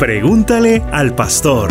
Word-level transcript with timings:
Pregúntale 0.00 0.80
al 0.92 1.14
pastor. 1.14 1.70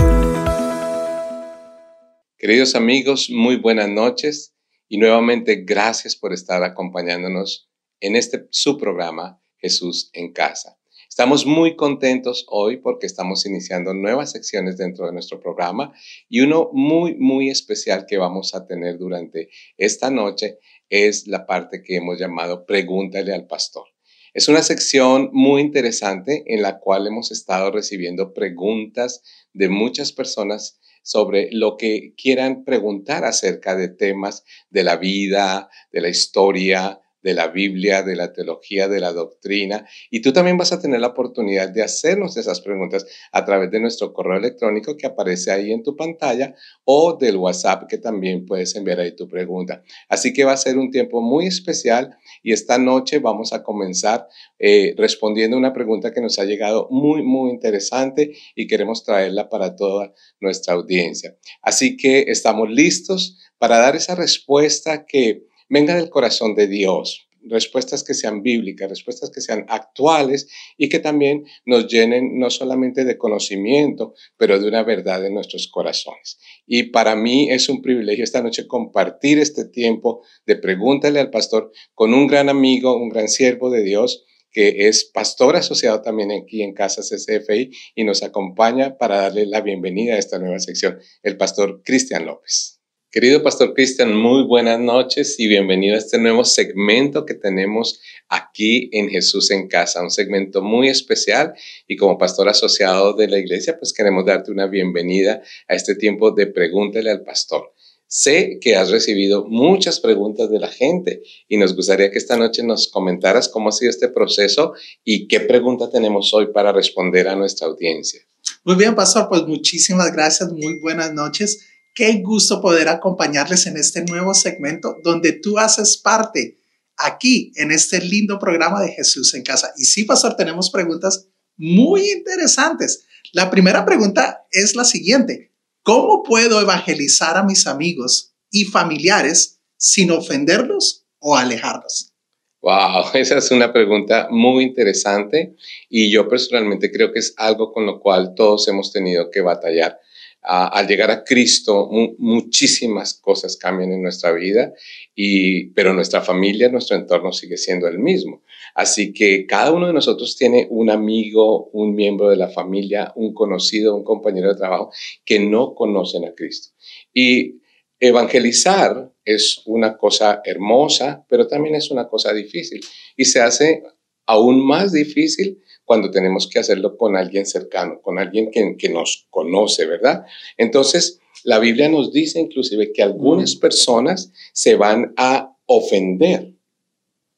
Queridos 2.38 2.76
amigos, 2.76 3.32
muy 3.32 3.56
buenas 3.56 3.90
noches 3.90 4.54
y 4.88 5.00
nuevamente 5.00 5.64
gracias 5.66 6.16
por 6.16 6.32
estar 6.32 6.64
acompañándonos 6.64 7.72
en 8.00 8.16
este 8.16 8.46
su 8.52 8.78
programa 8.78 9.42
Jesús 9.58 10.12
en 10.14 10.32
casa. 10.32 10.78
Estamos 11.10 11.48
muy 11.48 11.76
contentos 11.76 12.46
hoy 12.50 12.78
porque 12.78 13.08
estamos 13.08 13.48
iniciando 13.48 13.96
nuevas 13.96 14.34
secciones 14.34 14.78
dentro 14.78 15.08
de 15.08 15.14
nuestro 15.14 15.40
programa 15.40 15.92
y 16.30 16.42
uno 16.42 16.70
muy, 16.72 17.16
muy 17.16 17.50
especial 17.50 18.06
que 18.08 18.20
vamos 18.20 18.54
a 18.54 18.68
tener 18.68 19.00
durante 19.00 19.50
esta 19.76 20.12
noche 20.12 20.60
es 20.88 21.26
la 21.26 21.48
parte 21.48 21.82
que 21.82 21.96
hemos 21.96 22.20
llamado 22.20 22.68
Pregúntale 22.68 23.34
al 23.34 23.48
pastor. 23.48 23.86
Es 24.34 24.48
una 24.48 24.62
sección 24.62 25.30
muy 25.34 25.62
interesante 25.62 26.44
en 26.46 26.62
la 26.62 26.80
cual 26.80 27.08
hemos 27.08 27.32
estado 27.32 27.72
recibiendo 27.72 28.34
preguntas 28.34 29.24
de 29.54 29.70
muchas 29.70 30.12
personas 30.12 30.80
sobre 31.02 31.50
lo 31.52 31.78
que 31.78 32.14
quieran 32.16 32.64
preguntar 32.64 33.26
acerca 33.26 33.76
de 33.76 33.90
temas 33.90 34.44
de 34.70 34.84
la 34.84 34.98
vida, 34.98 35.70
de 35.92 36.02
la 36.02 36.10
historia, 36.10 37.02
de 37.22 37.34
la 37.34 37.48
Biblia, 37.48 38.04
de 38.04 38.16
la 38.16 38.32
teología, 38.32 38.88
de 38.88 39.00
la 39.00 39.12
doctrina. 39.12 39.86
Y 40.10 40.22
tú 40.22 40.32
también 40.32 40.58
vas 40.58 40.72
a 40.72 40.80
tener 40.80 41.00
la 41.00 41.08
oportunidad 41.08 41.70
de 41.70 41.84
hacernos 41.84 42.38
esas 42.38 42.62
preguntas 42.62 43.06
a 43.32 43.46
través 43.46 43.72
de 43.72 43.80
nuestro 43.80 44.14
correo 44.14 44.38
electrónico 44.38 44.96
que 44.96 45.08
aparece 45.08 45.52
ahí 45.52 45.72
en 45.72 45.84
tu 45.84 45.96
pantalla 45.96 46.56
o 46.86 47.18
del 47.18 47.38
WhatsApp 47.38 47.88
que 47.90 47.98
también 47.98 48.46
puedes 48.46 48.76
enviar 48.76 49.00
ahí 49.00 49.16
tu 49.16 49.28
pregunta. 49.28 49.84
Así 50.08 50.34
que 50.34 50.46
va 50.46 50.54
a 50.54 50.58
ser 50.58 50.78
un 50.78 50.92
tiempo 50.92 51.22
muy 51.22 51.48
especial 51.48 52.18
y 52.44 52.54
esta 52.54 52.78
noche 52.78 53.20
vamos 53.20 53.54
a 53.54 53.64
comenzar 53.64 54.28
eh, 54.58 54.94
respondiendo 54.98 55.58
una 55.58 55.74
pregunta 55.74 56.14
que 56.14 56.22
nos 56.22 56.40
ha 56.40 56.46
llegado 56.46 56.88
muy, 56.90 57.24
muy 57.24 57.50
interesante 57.50 58.34
y 58.56 58.68
queremos 58.68 59.04
traerla 59.04 59.50
para 59.50 59.76
toda 59.76 60.14
nuestra 60.40 60.74
audiencia. 60.74 61.38
Así 61.62 61.98
que 61.98 62.26
estamos 62.28 62.70
listos 62.70 63.38
para 63.58 63.78
dar 63.78 63.96
esa 63.96 64.16
respuesta 64.16 65.06
que 65.06 65.49
venga 65.70 65.96
del 65.96 66.10
corazón 66.10 66.56
de 66.56 66.68
Dios, 66.68 67.30
respuestas 67.44 68.04
que 68.04 68.14
sean 68.14 68.42
bíblicas, 68.42 68.90
respuestas 68.90 69.32
que 69.32 69.42
sean 69.42 69.66
actuales 69.70 70.50
y 70.78 70.90
que 70.90 71.00
también 71.00 71.46
nos 71.66 71.88
llenen 71.88 72.38
no 72.38 72.50
solamente 72.50 73.06
de 73.06 73.18
conocimiento, 73.18 74.14
pero 74.38 74.60
de 74.60 74.68
una 74.68 74.84
verdad 74.84 75.26
en 75.26 75.34
nuestros 75.34 75.68
corazones. 75.68 76.40
Y 76.66 76.84
para 76.84 77.16
mí 77.16 77.50
es 77.50 77.70
un 77.70 77.82
privilegio 77.82 78.24
esta 78.24 78.42
noche 78.42 78.68
compartir 78.68 79.40
este 79.40 79.66
tiempo 79.66 80.24
de 80.46 80.56
pregúntale 80.58 81.20
al 81.20 81.30
pastor 81.30 81.72
con 81.94 82.14
un 82.14 82.28
gran 82.28 82.50
amigo, 82.50 82.96
un 82.96 83.10
gran 83.10 83.28
siervo 83.28 83.70
de 83.70 83.84
Dios 83.84 84.26
que 84.52 84.88
es 84.88 85.06
pastor 85.06 85.56
asociado 85.56 86.02
también 86.02 86.32
aquí 86.32 86.64
en 86.64 86.74
Casas 86.74 87.10
SFI 87.10 87.70
y 87.94 88.04
nos 88.04 88.24
acompaña 88.24 88.98
para 88.98 89.18
darle 89.22 89.46
la 89.46 89.62
bienvenida 89.62 90.16
a 90.16 90.18
esta 90.18 90.40
nueva 90.40 90.58
sección, 90.58 90.98
el 91.22 91.38
pastor 91.38 91.84
Cristian 91.84 92.26
López. 92.26 92.79
Querido 93.12 93.42
Pastor 93.42 93.74
Cristian, 93.74 94.16
muy 94.16 94.44
buenas 94.44 94.80
noches 94.80 95.40
y 95.40 95.48
bienvenido 95.48 95.96
a 95.96 95.98
este 95.98 96.20
nuevo 96.20 96.46
segmento 96.46 97.26
que 97.26 97.34
tenemos 97.34 98.00
aquí 98.28 98.88
en 98.92 99.10
Jesús 99.10 99.50
en 99.50 99.68
Casa, 99.68 100.04
un 100.04 100.12
segmento 100.12 100.62
muy 100.62 100.90
especial 100.90 101.56
y 101.88 101.96
como 101.96 102.20
pastor 102.20 102.50
asociado 102.50 103.14
de 103.14 103.28
la 103.28 103.40
iglesia, 103.40 103.80
pues 103.80 103.94
queremos 103.94 104.28
darte 104.28 104.52
una 104.52 104.68
bienvenida 104.68 105.42
a 105.68 105.74
este 105.74 105.96
tiempo 105.96 106.30
de 106.30 106.46
Pregúntale 106.46 107.10
al 107.10 107.24
Pastor. 107.24 107.74
Sé 108.06 108.60
que 108.62 108.76
has 108.76 108.92
recibido 108.92 109.44
muchas 109.44 110.00
preguntas 110.00 110.52
de 110.52 110.60
la 110.60 110.68
gente 110.68 111.24
y 111.48 111.58
nos 111.58 111.76
gustaría 111.76 112.12
que 112.12 112.20
esta 112.20 112.38
noche 112.38 112.62
nos 112.62 112.90
comentaras 112.90 113.50
cómo 113.50 113.70
ha 113.70 113.72
sido 113.72 113.90
este 113.90 114.10
proceso 114.10 114.74
y 115.04 115.28
qué 115.28 115.40
pregunta 115.40 115.90
tenemos 115.90 116.32
hoy 116.36 116.50
para 116.54 116.72
responder 116.72 117.28
a 117.28 117.36
nuestra 117.36 117.66
audiencia. 117.66 118.22
Muy 118.64 118.76
bien, 118.76 118.94
Pastor, 118.94 119.30
pues 119.30 119.42
muchísimas 119.48 120.12
gracias, 120.14 120.52
muy 120.52 120.80
buenas 120.80 121.12
noches. 121.12 121.69
Qué 121.94 122.22
gusto 122.24 122.62
poder 122.62 122.88
acompañarles 122.90 123.68
en 123.68 123.78
este 123.78 124.04
nuevo 124.04 124.34
segmento 124.34 124.96
donde 125.04 125.34
tú 125.34 125.58
haces 125.58 125.98
parte 125.98 126.60
aquí 126.98 127.52
en 127.56 127.72
este 127.72 128.02
lindo 128.02 128.40
programa 128.40 128.82
de 128.82 128.92
Jesús 128.92 129.34
en 129.34 129.44
casa. 129.44 129.72
Y 129.78 129.86
sí, 129.86 130.04
pastor, 130.04 130.36
tenemos 130.36 130.70
preguntas 130.70 131.28
muy 131.58 132.10
interesantes. 132.10 133.06
La 133.34 133.50
primera 133.50 133.86
pregunta 133.86 134.46
es 134.52 134.76
la 134.76 134.86
siguiente. 134.86 135.52
¿Cómo 135.84 136.24
puedo 136.24 136.62
evangelizar 136.62 137.38
a 137.38 137.44
mis 137.44 137.68
amigos 137.68 138.34
y 138.52 138.66
familiares 138.66 139.60
sin 139.78 140.12
ofenderlos 140.12 141.06
o 141.20 141.36
alejarlos? 141.36 142.14
Wow, 142.62 143.06
esa 143.14 143.38
es 143.38 143.52
una 143.52 143.72
pregunta 143.72 144.28
muy 144.30 144.66
interesante 144.66 145.56
y 145.90 146.12
yo 146.12 146.28
personalmente 146.28 146.92
creo 146.92 147.12
que 147.14 147.20
es 147.20 147.34
algo 147.38 147.72
con 147.72 147.86
lo 147.86 148.00
cual 148.00 148.34
todos 148.36 148.68
hemos 148.68 148.92
tenido 148.92 149.30
que 149.32 149.42
batallar 149.42 150.00
al 150.42 150.88
llegar 150.88 151.12
a 151.12 151.24
Cristo, 151.24 151.90
muchísimas 152.18 153.14
cosas 153.14 153.58
cambian 153.58 153.92
en 153.92 154.02
nuestra 154.02 154.32
vida, 154.32 154.74
y, 155.14 155.72
pero 155.72 155.94
nuestra 155.94 156.22
familia, 156.22 156.70
nuestro 156.70 156.96
entorno 156.96 157.32
sigue 157.34 157.58
siendo 157.58 157.88
el 157.88 158.00
mismo. 158.00 158.44
Así 158.74 159.14
que 159.14 159.46
cada 159.46 159.72
uno 159.72 159.88
de 159.88 159.94
nosotros 159.94 160.38
tiene 160.38 160.68
un 160.70 160.90
amigo, 160.90 161.66
un 161.72 161.94
miembro 161.94 162.30
de 162.30 162.38
la 162.38 162.50
familia, 162.50 163.12
un 163.16 163.34
conocido, 163.34 163.96
un 163.96 164.04
compañero 164.04 164.50
de 164.50 164.56
trabajo 164.56 164.92
que 165.26 165.40
no 165.40 165.76
conocen 165.76 166.26
a 166.26 166.34
Cristo. 166.34 166.74
Y 167.14 167.60
evangelizar 168.00 169.12
es 169.26 169.62
una 169.66 169.98
cosa 169.98 170.42
hermosa, 170.46 171.26
pero 171.28 171.48
también 171.48 171.76
es 171.76 171.92
una 171.92 172.08
cosa 172.08 172.34
difícil. 172.34 172.80
Y 173.18 173.26
se 173.26 173.42
hace 173.42 173.84
aún 174.30 174.64
más 174.64 174.92
difícil 174.92 175.60
cuando 175.86 176.12
tenemos 176.12 176.48
que 176.48 176.60
hacerlo 176.60 176.98
con 176.98 177.16
alguien 177.16 177.48
cercano, 177.48 178.00
con 178.00 178.20
alguien 178.20 178.52
que, 178.52 178.76
que 178.78 178.90
nos 178.90 179.26
conoce, 179.32 179.88
¿verdad? 179.88 180.24
Entonces, 180.56 181.20
la 181.44 181.58
Biblia 181.58 181.90
nos 181.90 182.14
dice 182.14 182.40
inclusive 182.40 182.94
que 182.94 183.02
algunas 183.02 183.56
personas 183.56 184.32
se 184.54 184.76
van 184.76 185.14
a 185.18 185.58
ofender 185.66 186.54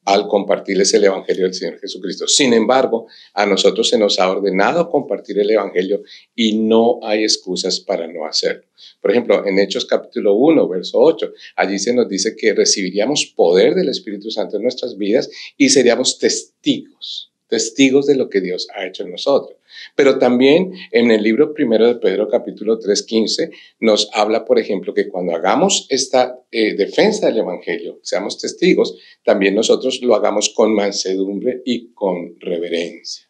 al 0.04 0.26
compartirles 0.28 0.92
el 0.94 1.04
Evangelio 1.04 1.44
del 1.44 1.54
Señor 1.54 1.78
Jesucristo. 1.80 2.26
Sin 2.26 2.52
embargo, 2.52 3.06
a 3.34 3.46
nosotros 3.46 3.88
se 3.88 3.98
nos 3.98 4.18
ha 4.18 4.30
ordenado 4.30 4.90
compartir 4.90 5.38
el 5.38 5.50
Evangelio 5.50 6.02
y 6.34 6.58
no 6.58 7.00
hay 7.02 7.22
excusas 7.22 7.80
para 7.80 8.06
no 8.06 8.26
hacerlo. 8.26 8.64
Por 9.00 9.10
ejemplo, 9.10 9.46
en 9.46 9.58
Hechos 9.58 9.84
capítulo 9.84 10.34
1, 10.34 10.68
verso 10.68 10.98
8, 10.98 11.32
allí 11.56 11.78
se 11.78 11.94
nos 11.94 12.08
dice 12.08 12.34
que 12.36 12.52
recibiríamos 12.52 13.26
poder 13.26 13.74
del 13.74 13.88
Espíritu 13.88 14.30
Santo 14.30 14.56
en 14.56 14.62
nuestras 14.62 14.96
vidas 14.96 15.30
y 15.56 15.68
seríamos 15.70 16.18
testigos 16.18 17.31
testigos 17.52 18.06
de 18.06 18.14
lo 18.14 18.30
que 18.30 18.40
Dios 18.40 18.66
ha 18.74 18.86
hecho 18.86 19.02
en 19.02 19.10
nosotros. 19.10 19.58
Pero 19.94 20.18
también 20.18 20.72
en 20.90 21.10
el 21.10 21.22
libro 21.22 21.52
primero 21.52 21.86
de 21.86 21.96
Pedro 21.96 22.26
capítulo 22.26 22.78
3, 22.78 23.02
15 23.02 23.50
nos 23.80 24.08
habla, 24.14 24.46
por 24.46 24.58
ejemplo, 24.58 24.94
que 24.94 25.10
cuando 25.10 25.36
hagamos 25.36 25.86
esta 25.90 26.38
eh, 26.50 26.74
defensa 26.74 27.26
del 27.26 27.40
Evangelio, 27.40 28.00
seamos 28.02 28.38
testigos, 28.38 28.96
también 29.22 29.54
nosotros 29.54 30.00
lo 30.00 30.14
hagamos 30.14 30.54
con 30.56 30.74
mansedumbre 30.74 31.60
y 31.66 31.92
con 31.92 32.40
reverencia. 32.40 33.28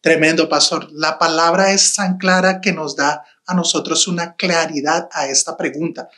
Tremendo, 0.00 0.48
pastor. 0.48 0.88
La 0.92 1.18
palabra 1.18 1.74
es 1.74 1.94
tan 1.94 2.16
clara 2.16 2.62
que 2.62 2.72
nos 2.72 2.96
da 2.96 3.22
a 3.46 3.54
nosotros 3.54 4.08
una 4.08 4.36
claridad 4.36 5.10
a 5.12 5.26
esta 5.26 5.54
pregunta. 5.54 6.08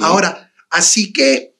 Ahora, 0.00 0.52
así 0.70 1.12
que, 1.12 1.56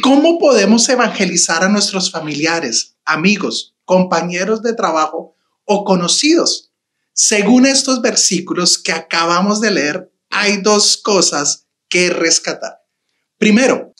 ¿cómo 0.00 0.38
podemos 0.38 0.88
evangelizar 0.88 1.64
a 1.64 1.68
nuestros 1.68 2.12
familiares, 2.12 2.96
amigos, 3.04 3.75
compañeros 3.86 4.62
de 4.62 4.74
trabajo 4.74 5.34
o 5.64 5.84
conocidos. 5.84 6.70
Según 7.14 7.64
estos 7.64 8.02
versículos 8.02 8.76
que 8.76 8.92
acabamos 8.92 9.62
de 9.62 9.70
leer, 9.70 10.12
hay 10.28 10.58
dos 10.58 10.98
cosas 10.98 11.66
que 11.88 12.10
rescatar. 12.10 12.74
Primero, 13.38 13.94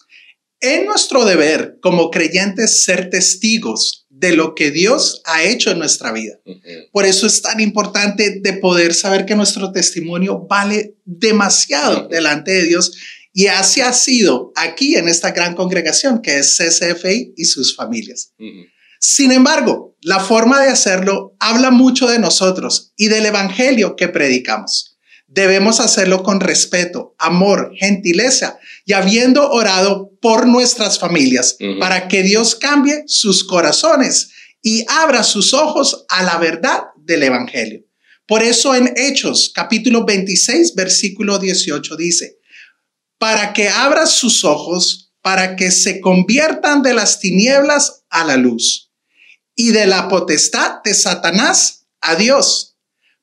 es 0.60 0.84
nuestro 0.84 1.24
deber 1.24 1.78
como 1.80 2.10
creyentes 2.10 2.84
ser 2.84 3.08
testigos 3.08 4.06
de 4.10 4.34
lo 4.34 4.54
que 4.54 4.70
Dios 4.70 5.20
ha 5.24 5.44
hecho 5.44 5.70
en 5.70 5.78
nuestra 5.78 6.12
vida. 6.12 6.40
Por 6.92 7.04
eso 7.04 7.26
es 7.26 7.42
tan 7.42 7.60
importante 7.60 8.40
de 8.40 8.52
poder 8.54 8.94
saber 8.94 9.26
que 9.26 9.36
nuestro 9.36 9.72
testimonio 9.72 10.46
vale 10.48 10.96
demasiado 11.04 12.08
delante 12.08 12.52
de 12.52 12.62
Dios 12.64 12.92
y 13.32 13.48
así 13.48 13.82
ha 13.82 13.92
sido 13.92 14.52
aquí 14.56 14.96
en 14.96 15.08
esta 15.08 15.32
gran 15.32 15.54
congregación 15.54 16.22
que 16.22 16.38
es 16.38 16.56
CCFI 16.56 17.34
y 17.36 17.44
sus 17.44 17.76
familias. 17.76 18.32
Sin 18.98 19.32
embargo, 19.32 19.96
la 20.06 20.20
forma 20.20 20.62
de 20.62 20.68
hacerlo 20.68 21.34
habla 21.40 21.70
mucho 21.70 22.06
de 22.06 22.18
nosotros 22.18 22.92
y 22.96 23.08
del 23.08 23.26
Evangelio 23.26 23.96
que 23.96 24.08
predicamos. 24.08 24.98
Debemos 25.26 25.80
hacerlo 25.80 26.22
con 26.22 26.40
respeto, 26.40 27.16
amor, 27.18 27.72
gentileza 27.76 28.58
y 28.84 28.92
habiendo 28.92 29.50
orado 29.50 30.12
por 30.20 30.46
nuestras 30.46 31.00
familias 31.00 31.56
para 31.80 32.06
que 32.06 32.22
Dios 32.22 32.54
cambie 32.54 33.02
sus 33.06 33.42
corazones 33.42 34.30
y 34.62 34.84
abra 34.88 35.24
sus 35.24 35.52
ojos 35.52 36.04
a 36.08 36.22
la 36.22 36.38
verdad 36.38 36.84
del 36.96 37.24
Evangelio. 37.24 37.84
Por 38.26 38.42
eso 38.42 38.74
en 38.74 38.92
Hechos 38.96 39.50
capítulo 39.52 40.04
26 40.04 40.74
versículo 40.74 41.38
18 41.38 41.96
dice, 41.96 42.38
para 43.18 43.52
que 43.52 43.68
abra 43.68 44.06
sus 44.06 44.44
ojos, 44.44 45.12
para 45.20 45.56
que 45.56 45.72
se 45.72 46.00
conviertan 46.00 46.82
de 46.82 46.94
las 46.94 47.18
tinieblas 47.18 48.04
a 48.08 48.24
la 48.24 48.36
luz 48.36 48.85
y 49.56 49.72
de 49.72 49.86
la 49.86 50.08
potestad 50.08 50.82
de 50.84 50.94
Satanás 50.94 51.86
a 52.00 52.14
Dios, 52.14 52.76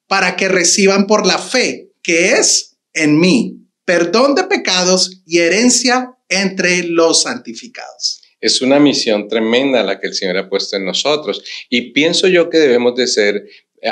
para 0.07 0.35
que 0.35 0.49
reciban 0.49 1.07
por 1.07 1.25
la 1.25 1.37
fe 1.37 1.91
que 2.01 2.33
es 2.33 2.75
en 2.93 3.19
mí 3.19 3.63
perdón 3.85 4.35
de 4.35 4.45
pecados 4.45 5.21
y 5.25 5.39
herencia 5.39 6.15
entre 6.29 6.83
los 6.83 7.23
santificados. 7.23 8.21
Es 8.39 8.61
una 8.61 8.79
misión 8.79 9.27
tremenda 9.27 9.83
la 9.83 9.99
que 9.99 10.07
el 10.07 10.13
Señor 10.13 10.37
ha 10.37 10.49
puesto 10.49 10.75
en 10.75 10.85
nosotros 10.85 11.43
y 11.69 11.93
pienso 11.93 12.27
yo 12.27 12.49
que 12.49 12.57
debemos 12.57 12.95
de 12.95 13.07
ser 13.07 13.45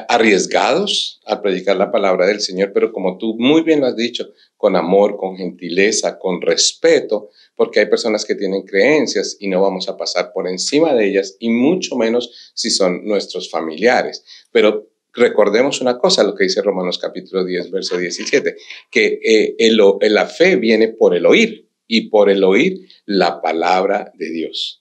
arriesgados 0.07 1.19
al 1.25 1.41
predicar 1.41 1.75
la 1.75 1.91
palabra 1.91 2.27
del 2.27 2.39
Señor, 2.39 2.71
pero 2.73 2.91
como 2.91 3.17
tú 3.17 3.35
muy 3.37 3.61
bien 3.61 3.81
lo 3.81 3.87
has 3.87 3.95
dicho, 3.95 4.31
con 4.57 4.75
amor, 4.75 5.17
con 5.17 5.37
gentileza, 5.37 6.17
con 6.19 6.41
respeto, 6.41 7.29
porque 7.55 7.81
hay 7.81 7.87
personas 7.87 8.25
que 8.25 8.35
tienen 8.35 8.63
creencias 8.63 9.37
y 9.39 9.47
no 9.47 9.61
vamos 9.61 9.89
a 9.89 9.97
pasar 9.97 10.31
por 10.33 10.47
encima 10.47 10.93
de 10.93 11.07
ellas 11.07 11.35
y 11.39 11.49
mucho 11.49 11.95
menos 11.95 12.51
si 12.53 12.69
son 12.69 13.05
nuestros 13.05 13.49
familiares. 13.49 14.23
Pero 14.51 14.89
recordemos 15.13 15.81
una 15.81 15.97
cosa, 15.97 16.23
lo 16.23 16.35
que 16.35 16.45
dice 16.45 16.61
Romanos 16.61 16.97
capítulo 16.97 17.43
10, 17.43 17.71
verso 17.71 17.97
17, 17.97 18.55
que 18.89 19.19
eh, 19.23 19.71
la 20.09 20.25
fe 20.25 20.55
viene 20.55 20.89
por 20.89 21.15
el 21.15 21.25
oír 21.25 21.69
y 21.87 22.09
por 22.09 22.29
el 22.29 22.43
oír 22.43 22.87
la 23.05 23.41
palabra 23.41 24.11
de 24.15 24.29
Dios. 24.29 24.80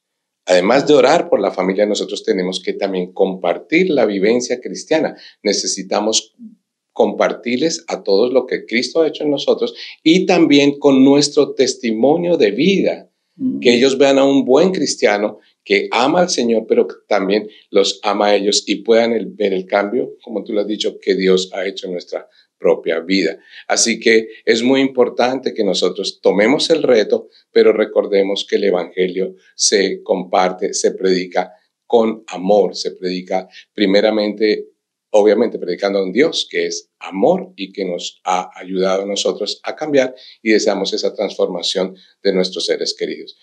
Además 0.50 0.85
de 0.88 0.94
orar 0.94 1.29
por 1.29 1.38
la 1.38 1.52
familia, 1.52 1.87
nosotros 1.87 2.25
tenemos 2.25 2.61
que 2.61 2.73
también 2.73 3.12
compartir 3.12 3.88
la 3.88 4.05
vivencia 4.05 4.61
cristiana. 4.61 5.17
Necesitamos 5.44 6.35
compartirles 6.93 7.85
a 7.87 8.02
todos 8.02 8.32
lo 8.32 8.47
que 8.47 8.67
Cristo 8.67 9.00
ha 9.00 9.06
hecho 9.06 9.23
en 9.23 9.31
nosotros 9.31 9.75
y 10.02 10.26
también 10.26 10.81
con 10.81 11.05
nuestro 11.05 11.55
testimonio 11.55 12.37
de 12.37 12.50
vida, 12.50 13.08
que 13.61 13.70
mm. 13.70 13.75
ellos 13.75 13.97
vean 13.97 14.19
a 14.19 14.25
un 14.25 14.44
buen 14.44 14.73
cristiano 14.73 15.38
que 15.62 15.88
ama 15.93 16.23
al 16.23 16.31
Señor, 16.31 16.64
pero 16.67 16.88
también 17.06 17.49
los 17.70 18.00
ama 18.02 18.26
a 18.26 18.35
ellos 18.35 18.64
y 18.67 18.82
puedan 18.82 19.12
ver 19.37 19.52
el 19.52 19.67
cambio, 19.67 20.17
como 20.20 20.43
tú 20.43 20.52
lo 20.52 20.62
has 20.62 20.67
dicho, 20.67 20.99
que 21.00 21.14
Dios 21.14 21.50
ha 21.52 21.64
hecho 21.64 21.87
en 21.87 21.93
nuestra 21.93 22.29
propia 22.60 23.00
vida. 23.00 23.38
Así 23.66 23.98
que 23.98 24.28
es 24.44 24.62
muy 24.62 24.80
importante 24.80 25.54
que 25.54 25.64
nosotros 25.64 26.20
tomemos 26.20 26.70
el 26.70 26.82
reto, 26.82 27.28
pero 27.50 27.72
recordemos 27.72 28.46
que 28.48 28.56
el 28.56 28.64
Evangelio 28.64 29.34
se 29.56 30.02
comparte, 30.02 30.74
se 30.74 30.92
predica 30.92 31.52
con 31.86 32.22
amor, 32.28 32.76
se 32.76 32.92
predica 32.92 33.48
primeramente, 33.72 34.68
obviamente 35.10 35.58
predicando 35.58 35.98
a 35.98 36.04
un 36.04 36.12
Dios 36.12 36.46
que 36.48 36.66
es 36.66 36.90
amor 37.00 37.52
y 37.56 37.72
que 37.72 37.84
nos 37.84 38.20
ha 38.24 38.50
ayudado 38.54 39.02
a 39.02 39.06
nosotros 39.06 39.60
a 39.64 39.74
cambiar 39.74 40.14
y 40.40 40.52
deseamos 40.52 40.92
esa 40.92 41.14
transformación 41.14 41.96
de 42.22 42.32
nuestros 42.32 42.66
seres 42.66 42.94
queridos. 42.94 43.36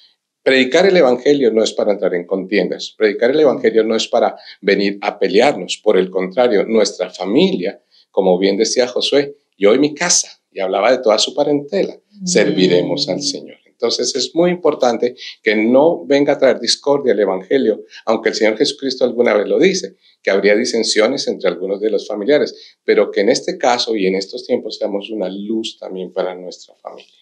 Predicar 0.44 0.86
el 0.86 0.96
Evangelio 0.96 1.52
no 1.52 1.62
es 1.62 1.74
para 1.74 1.92
entrar 1.92 2.14
en 2.14 2.26
contiendas, 2.26 2.96
predicar 2.98 3.32
el 3.32 3.42
Evangelio 3.42 3.84
no 3.84 3.98
es 3.98 4.08
para 4.08 4.38
venir 4.62 4.98
a 5.02 5.20
pelearnos, 5.20 5.82
por 5.84 5.98
el 5.98 6.10
contrario, 6.10 6.66
nuestra 6.66 7.10
familia 7.10 7.82
como 8.18 8.40
bien 8.40 8.58
decía 8.58 8.88
Josué, 8.88 9.38
yo 9.60 9.76
y 9.76 9.78
mi 9.78 9.94
casa, 9.94 10.42
y 10.52 10.60
hablaba 10.60 10.90
de 10.90 10.98
toda 11.04 11.20
su 11.20 11.36
parentela, 11.36 12.00
serviremos 12.26 13.08
al 13.10 13.22
Señor. 13.22 13.58
Entonces 13.68 14.16
es 14.16 14.34
muy 14.34 14.50
importante 14.50 15.14
que 15.44 15.56
no 15.56 16.04
venga 16.04 16.34
a 16.34 16.40
traer 16.40 16.60
discordia 16.60 17.14
al 17.14 17.20
Evangelio, 17.20 17.84
aunque 18.08 18.30
el 18.30 18.36
Señor 18.36 18.58
Jesucristo 18.58 19.06
alguna 19.06 19.36
vez 19.36 19.48
lo 19.48 19.60
dice, 19.60 19.98
que 20.24 20.32
habría 20.32 20.56
disensiones 20.56 21.28
entre 21.28 21.48
algunos 21.48 21.80
de 21.80 21.92
los 21.92 22.08
familiares, 22.08 22.80
pero 22.84 23.12
que 23.12 23.22
en 23.22 23.30
este 23.30 23.60
caso 23.60 23.96
y 23.96 24.08
en 24.08 24.16
estos 24.16 24.48
tiempos 24.48 24.80
seamos 24.80 25.12
una 25.12 25.30
luz 25.30 25.78
también 25.80 26.12
para 26.12 26.34
nuestra 26.34 26.74
familia. 26.82 27.14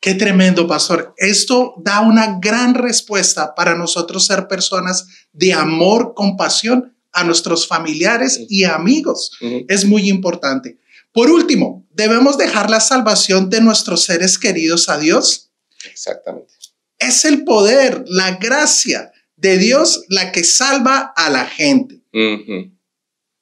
Qué 0.00 0.14
tremendo, 0.14 0.66
pastor. 0.66 1.12
Esto 1.18 1.74
da 1.84 2.00
una 2.00 2.38
gran 2.40 2.74
respuesta 2.74 3.54
para 3.54 3.74
nosotros 3.74 4.24
ser 4.24 4.48
personas 4.48 5.06
de 5.34 5.52
amor, 5.52 6.14
compasión 6.14 6.93
a 7.14 7.24
nuestros 7.24 7.66
familiares 7.66 8.40
y 8.48 8.64
amigos. 8.64 9.32
Es 9.68 9.84
muy 9.84 10.08
importante. 10.08 10.78
Por 11.12 11.30
último, 11.30 11.86
debemos 11.92 12.36
dejar 12.36 12.68
la 12.68 12.80
salvación 12.80 13.48
de 13.48 13.60
nuestros 13.60 14.02
seres 14.04 14.36
queridos 14.36 14.88
a 14.88 14.98
Dios. 14.98 15.50
Exactamente. 15.88 16.52
Es 16.98 17.24
el 17.24 17.44
poder, 17.44 18.04
la 18.06 18.32
gracia 18.32 19.12
de 19.36 19.58
Dios 19.58 20.04
la 20.08 20.32
que 20.32 20.42
salva 20.42 21.12
a 21.16 21.30
la 21.30 21.46
gente. 21.46 22.02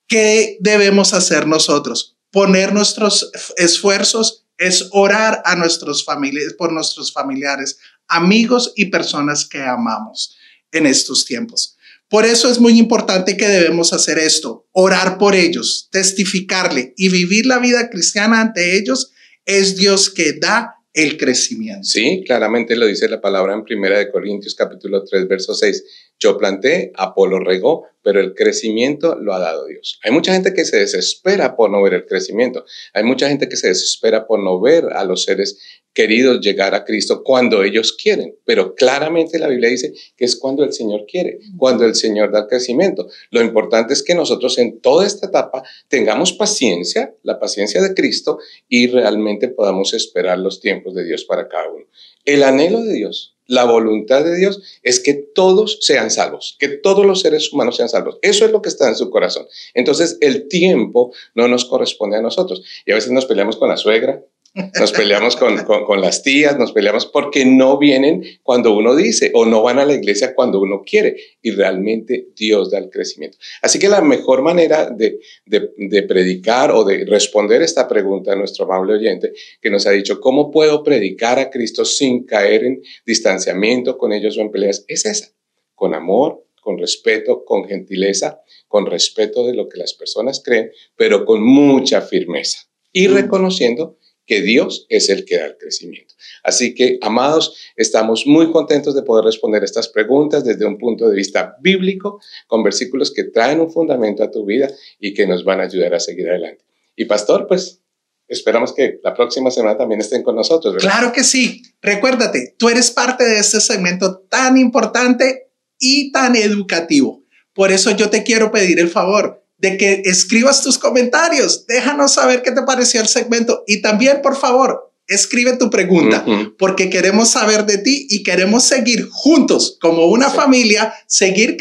¿Qué 0.07 0.59
debemos 0.61 1.15
hacer 1.15 1.47
nosotros? 1.47 2.17
Poner 2.31 2.75
nuestros 2.75 3.31
esfuerzos 3.57 4.45
es 4.59 4.89
orar 4.93 5.43
a 5.45 5.57
nuestros 5.57 6.05
familiares, 6.05 6.55
por 6.55 6.73
nuestros 6.73 7.13
familiares, 7.13 7.79
amigos 8.09 8.73
y 8.77 8.87
personas 8.87 9.47
que 9.47 9.63
amamos 9.63 10.37
en 10.71 10.87
estos 10.87 11.25
tiempos. 11.25 11.72
Por 12.13 12.27
eso 12.27 12.51
es 12.51 12.61
muy 12.61 12.79
importante 12.79 13.39
que 13.39 13.49
debemos 13.49 13.95
hacer 13.95 14.19
esto, 14.19 14.69
orar 14.73 15.17
por 15.17 15.35
ellos, 15.35 15.89
testificarle 15.91 16.93
y 16.95 17.09
vivir 17.09 17.47
la 17.47 17.59
vida 17.59 17.89
cristiana 17.89 18.43
ante 18.43 18.77
ellos. 18.77 19.13
Es 19.47 19.77
Dios 19.79 20.11
que 20.11 20.35
da 20.39 20.75
el 20.93 21.17
crecimiento. 21.17 21.85
Sí, 21.85 22.23
claramente 22.27 22.77
lo 22.77 22.85
dice 22.85 23.09
la 23.09 23.23
palabra 23.23 23.55
en 23.55 23.65
Primera 23.65 23.97
de 23.97 24.11
Corintios 24.11 24.55
capítulo 24.55 25.03
3 25.03 25.27
verso 25.27 25.55
6. 25.55 25.85
Yo 26.19 26.37
planté, 26.37 26.93
Apolo 26.97 27.41
regó, 27.41 27.87
pero 28.03 28.21
el 28.21 28.35
crecimiento 28.35 29.17
lo 29.17 29.33
ha 29.33 29.39
dado 29.39 29.67
Dios. 29.67 29.99
Hay 30.05 30.13
mucha 30.13 30.35
gente 30.35 30.53
que 30.53 30.67
se 30.67 30.77
desespera 30.81 31.57
por 31.57 31.71
no 31.71 31.83
ver 31.83 31.95
el 31.95 32.05
crecimiento. 32.05 32.67
Hay 32.93 33.05
mucha 33.05 33.31
gente 33.31 33.49
que 33.49 33.57
se 33.57 33.69
desespera 33.69 34.27
por 34.27 34.39
no 34.39 34.61
ver 34.61 34.85
a 34.93 35.05
los 35.05 35.25
seres 35.25 35.82
queridos 35.93 36.41
llegar 36.41 36.75
a 36.75 36.85
Cristo 36.85 37.23
cuando 37.23 37.63
ellos 37.63 37.93
quieren, 37.93 38.35
pero 38.45 38.75
claramente 38.75 39.39
la 39.39 39.49
Biblia 39.49 39.71
dice 39.71 39.93
que 40.17 40.25
es 40.25 40.37
cuando 40.37 40.65
el 40.65 40.73
Señor 40.73 41.05
quiere, 41.07 41.39
cuando 41.57 41.85
el 41.85 41.95
Señor 41.95 42.33
da 42.33 42.47
crecimiento. 42.47 43.09
Lo 43.31 43.43
importante 43.43 43.93
es 43.93 44.03
que 44.03 44.15
nosotros 44.15 44.59
en 44.59 44.81
toda 44.81 45.07
esta 45.07 45.27
etapa 45.27 45.63
tengamos 45.89 46.33
paciencia, 46.33 47.15
la 47.23 47.39
paciencia 47.39 47.83
de 47.83 47.95
Cristo, 47.95 48.39
y 48.69 48.87
realmente 48.87 49.49
podamos 49.49 49.95
esperar 49.95 50.39
los 50.39 50.61
tiempos 50.61 50.95
de 50.95 51.05
Dios 51.05 51.25
para 51.25 51.49
cada 51.49 51.71
uno. 51.71 51.87
El 52.25 52.43
anhelo 52.43 52.83
de 52.83 52.95
Dios, 52.95 53.37
la 53.47 53.65
voluntad 53.65 54.25
de 54.25 54.37
Dios 54.37 54.63
es 54.83 55.01
que 55.01 55.15
todos 55.15 55.79
sean 55.83 56.11
salvos, 56.11 56.57
que 56.59 56.69
todos 56.69 57.05
los 57.05 57.21
seres 57.21 57.53
humanos 57.53 57.77
sean 57.77 57.89
salvos. 57.89 58.19
Eso 58.23 58.45
es 58.47 58.53
lo 58.53 58.63
que 58.63 58.69
está 58.69 58.89
en 58.89 58.95
su 58.95 59.11
corazón. 59.11 59.47
Entonces 59.75 60.17
el 60.21 60.49
tiempo 60.49 61.13
no 61.35 61.49
nos 61.49 61.65
corresponde 61.65 62.17
a 62.17 62.23
nosotros. 62.23 62.63
Y 62.87 62.93
a 62.93 62.95
veces 62.95 63.11
nos 63.11 63.27
peleamos 63.27 63.57
con 63.57 63.69
la 63.69 63.77
suegra, 63.77 64.25
nos 64.55 64.93
peleamos 64.93 65.37
con, 65.37 65.57
con, 65.65 66.01
las 66.01 66.23
tías, 66.23 66.59
nos 66.59 66.73
peleamos 66.73 67.07
porque 67.07 67.47
no 67.47 67.79
vienen 67.79 68.23
cuando 68.43 68.77
uno 68.77 68.95
dice 68.95 69.31
o 69.35 69.47
no 69.47 69.63
van 69.63 69.79
a 69.79 69.87
la 69.87 69.95
iglesia 69.95 70.35
cuando 70.35 70.61
uno 70.61 70.83
quiere 70.85 71.17
y 71.41 71.53
realmente 71.53 72.29
Dios 72.37 72.71
da 72.71 72.79
el 72.79 72.91
crecimiento. 72.91 73.39
Así 73.63 73.79
que 73.79 73.89
la 73.89 74.03
mejor 74.03 74.43
manera 74.43 74.91
de, 74.91 75.21
de, 75.47 75.71
de 75.77 76.03
predicar 76.03 76.71
o 76.71 76.85
de 76.85 77.05
responder 77.07 77.63
esta 77.63 77.89
pregunta 77.89 78.33
a 78.33 78.37
nuestro 78.37 78.67
amable 78.67 78.95
oyente 78.95 79.33
que 79.61 79.71
nos 79.71 79.87
ha 79.87 79.91
dicho, 79.91 80.21
¿cómo 80.21 80.51
puedo 80.51 80.83
predicar 80.83 81.39
a 81.39 81.49
Cristo 81.49 81.85
sin 81.85 82.25
caer 82.25 82.65
en 82.65 82.83
distanciamiento 83.07 83.97
con 83.97 84.13
ellos 84.13 84.37
o 84.37 84.43
en 84.43 84.51
peleas? 84.51 84.85
Es 84.87 85.07
esa, 85.07 85.29
con 85.75 85.95
amor, 85.95 86.45
con 86.61 86.79
respeto, 86.79 87.45
con 87.45 87.65
gentileza, 87.65 88.43
con 88.69 88.87
respeto 88.87 89.47
de 89.47 89.55
lo 89.55 89.69
que 89.69 89.79
las 89.79 89.95
personas 89.95 90.43
creen, 90.45 90.71
pero 90.95 91.25
con 91.25 91.43
mucha 91.43 92.03
firmeza 92.03 92.59
y 92.93 93.09
mm. 93.09 93.15
reconociendo 93.15 93.99
que 94.27 94.41
Dios 94.41 94.87
es 94.89 95.09
el 95.09 95.25
que 95.25 95.39
da 95.39 95.47
el 95.47 95.57
crecimiento. 95.57 96.15
Así 96.43 96.75
que, 96.75 96.99
amados, 97.01 97.57
estamos 97.77 98.27
muy 98.27 98.51
contentos 98.51 98.95
de 98.95 99.03
poder 99.03 99.25
responder 99.25 99.63
estas 99.65 99.89
preguntas 99.89 100.45
desde 100.45 100.67
un 100.67 100.79
punto 100.79 101.09
de 101.09 101.17
vista 101.17 101.57
bíblico, 101.61 102.21
con 102.47 102.63
versículos 102.63 103.13
que 103.13 103.25
traen 103.25 103.61
un 103.61 103.71
fundamento 103.71 104.23
a 104.23 104.31
tu 104.31 104.45
vida 104.45 104.71
y 104.99 105.15
que 105.15 105.27
nos 105.27 105.45
van 105.45 105.61
a 105.61 105.65
ayudar 105.65 105.95
a 105.95 106.01
seguir 106.01 106.29
adelante. 106.29 106.65
Y 106.97 107.05
pastor, 107.07 107.47
pues 107.47 107.81
esperamos 108.29 108.73
que 108.73 109.01
la 109.03 109.15
próxima 109.15 109.51
semana 109.51 109.77
también 109.77 110.01
estén 110.01 110.23
con 110.23 110.37
nosotros. 110.37 110.77
Claro 110.77 111.13
que 111.13 111.25
sí. 111.25 111.63
Recuérdate, 111.81 112.55
tú 112.59 112.69
eres 112.69 112.91
parte 112.91 113.25
de 113.25 113.39
este 113.39 113.61
segmento 113.61 114.21
tan 114.29 114.57
importante 114.57 115.51
y 115.79 116.13
tan 116.13 116.37
educativo. 116.37 117.25
Por 117.53 117.71
eso 117.71 117.91
yo 117.91 118.09
te 118.09 118.23
quiero 118.23 118.51
pedir 118.51 118.79
el 118.79 118.89
favor 118.89 119.42
de 119.63 119.79
que 119.79 120.03
escribas 120.05 120.63
tus 120.63 120.77
comentarios. 120.77 121.67
Déjanos 121.67 122.13
saber 122.13 122.43
qué 122.43 122.51
te 122.51 122.63
pareció 122.63 123.01
el 123.01 123.07
segmento 123.07 123.63
y 123.67 123.81
también, 123.81 124.21
por 124.21 124.37
favor, 124.37 124.93
escribe 125.07 125.57
tu 125.57 125.71
pregunta, 125.71 126.25
porque 126.59 126.91
queremos 126.91 127.31
saber 127.31 127.65
de 127.65 127.79
ti 127.79 128.07
y 128.11 128.25
queremos 128.25 128.65
seguir 128.65 129.09
juntos 129.11 129.79
como 129.81 130.07
una 130.07 130.31
familia, 130.31 130.93
seguir 131.07 131.57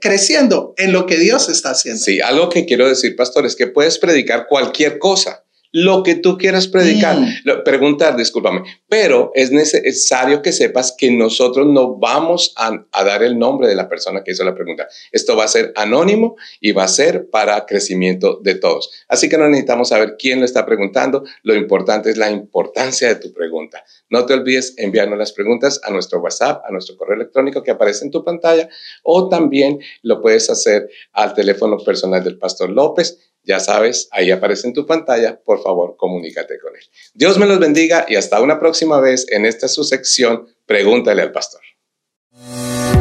creciendo 0.00 0.74
en 0.76 0.92
lo 0.92 1.06
que 1.06 1.16
Dios 1.16 1.48
está 1.48 1.70
haciendo. 1.70 2.02
Sí, 2.02 2.20
algo 2.20 2.50
que 2.50 2.66
quiero 2.66 2.88
decir, 2.88 3.16
pastor, 3.16 3.46
es 3.46 3.56
que 3.56 3.66
puedes 3.66 3.98
predicar 3.98 4.46
cualquier 4.48 4.98
cosa 4.98 5.45
lo 5.76 6.02
que 6.02 6.14
tú 6.14 6.38
quieras 6.38 6.68
predicar, 6.68 7.18
mm. 7.18 7.62
preguntar, 7.62 8.16
discúlpame, 8.16 8.62
pero 8.88 9.30
es 9.34 9.52
necesario 9.52 10.40
que 10.40 10.50
sepas 10.50 10.94
que 10.96 11.10
nosotros 11.10 11.66
no 11.66 11.98
vamos 11.98 12.54
a, 12.56 12.86
dar 13.04 13.22
el 13.22 13.38
nombre 13.38 13.68
de 13.68 13.74
la 13.74 13.86
persona 13.86 14.24
que 14.24 14.30
hizo 14.30 14.42
la 14.42 14.54
pregunta. 14.54 14.88
Esto 15.12 15.36
va 15.36 15.44
a 15.44 15.48
ser 15.48 15.74
anónimo 15.76 16.36
y 16.62 16.72
va 16.72 16.84
a 16.84 16.88
ser 16.88 17.28
para 17.28 17.66
crecimiento 17.66 18.40
de 18.42 18.54
todos. 18.54 18.90
Así 19.06 19.28
que 19.28 19.36
no 19.36 19.48
necesitamos 19.48 19.90
saber 19.90 20.16
quién 20.18 20.38
lo 20.38 20.46
está 20.46 20.64
preguntando, 20.64 21.24
lo 21.42 21.54
importante 21.54 22.08
es 22.08 22.16
la 22.16 22.30
importancia 22.30 23.08
de 23.08 23.16
tu 23.16 23.34
pregunta. 23.34 23.84
No 24.08 24.24
te 24.24 24.32
olvides 24.32 24.72
enviarnos 24.78 25.18
las 25.18 25.32
preguntas 25.32 25.78
a 25.84 25.90
nuestro 25.90 26.20
WhatsApp, 26.20 26.64
a 26.66 26.72
nuestro 26.72 26.96
correo 26.96 27.16
electrónico 27.16 27.62
que 27.62 27.72
aparece 27.72 28.06
en 28.06 28.10
tu 28.10 28.24
pantalla 28.24 28.66
o 29.02 29.28
también 29.28 29.78
lo 30.00 30.22
puedes 30.22 30.48
hacer 30.48 30.88
al 31.12 31.34
teléfono 31.34 31.76
personal 31.76 32.24
del 32.24 32.38
Pastor 32.38 32.70
López 32.70 33.18
Ya 33.46 33.60
sabes, 33.60 34.08
ahí 34.10 34.32
aparece 34.32 34.66
en 34.66 34.74
tu 34.74 34.84
pantalla, 34.86 35.40
por 35.42 35.62
favor, 35.62 35.96
comunícate 35.96 36.58
con 36.58 36.74
él. 36.74 36.82
Dios 37.14 37.38
me 37.38 37.46
los 37.46 37.60
bendiga 37.60 38.04
y 38.08 38.16
hasta 38.16 38.42
una 38.42 38.58
próxima 38.58 39.00
vez 39.00 39.24
en 39.30 39.46
esta 39.46 39.68
su 39.68 39.84
sección, 39.84 40.48
Pregúntale 40.66 41.22
al 41.22 41.30
Pastor. 41.30 41.60